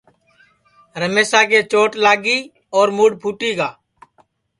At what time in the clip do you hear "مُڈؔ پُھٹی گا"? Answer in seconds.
2.97-3.69